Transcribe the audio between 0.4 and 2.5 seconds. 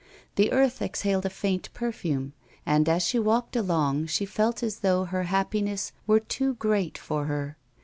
earth exhaled a faint perfume,